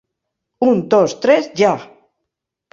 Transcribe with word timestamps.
Un, 0.69 0.73
dos, 0.95 1.15
tres, 1.25 1.53
ja! 1.63 1.73